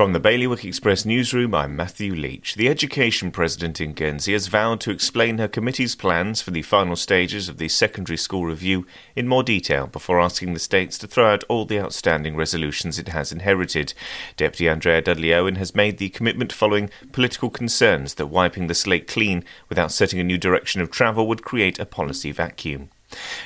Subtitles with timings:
[0.00, 2.54] From the Bailiwick Express newsroom, I'm Matthew Leach.
[2.54, 6.96] The Education President in Guernsey has vowed to explain her committee's plans for the final
[6.96, 11.30] stages of the secondary school review in more detail before asking the states to throw
[11.30, 13.92] out all the outstanding resolutions it has inherited.
[14.38, 19.06] Deputy Andrea Dudley Owen has made the commitment following political concerns that wiping the slate
[19.06, 22.88] clean without setting a new direction of travel would create a policy vacuum.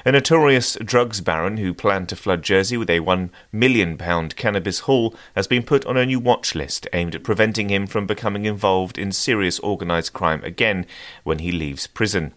[0.05, 5.15] A notorious drugs baron who planned to flood Jersey with a £1 million cannabis haul
[5.35, 8.99] has been put on a new watch list aimed at preventing him from becoming involved
[8.99, 10.85] in serious organised crime again
[11.23, 12.33] when he leaves prison.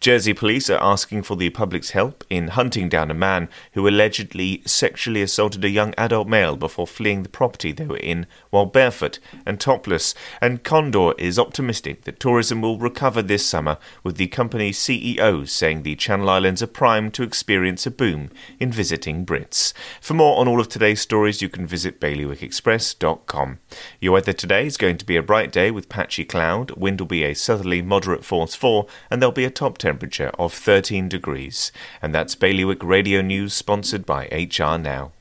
[0.00, 4.62] Jersey police are asking for the public's help in hunting down a man who allegedly
[4.66, 9.18] sexually assaulted a young adult male before fleeing the property they were in while barefoot
[9.46, 10.14] and topless.
[10.40, 15.82] And Condor is optimistic that tourism will recover this summer, with the company's CEO saying
[15.82, 19.72] the Channel Islands are primed to experience a boom in visiting Brits.
[20.00, 23.58] For more on all of today's stories, you can visit bailiwickexpress.com.
[24.00, 27.06] Your weather today is going to be a bright day with patchy cloud, wind will
[27.06, 31.70] be a southerly moderate force 4, and there'll be a top temperature of 13 degrees.
[32.02, 35.12] And that's Bailiwick Radio News sponsored by HR Now.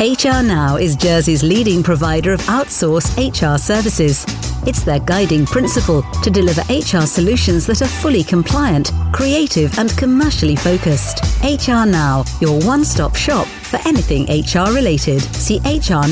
[0.00, 4.24] HR Now is Jersey's leading provider of outsourced HR services.
[4.66, 10.56] It's their guiding principle to deliver HR solutions that are fully compliant, creative, and commercially
[10.56, 11.22] focused.
[11.44, 15.20] HR Now, your one stop shop for anything HR related.
[15.20, 16.10] See hrnow.je.